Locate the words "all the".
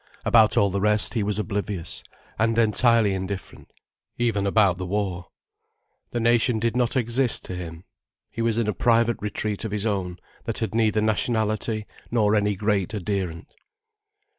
0.57-0.81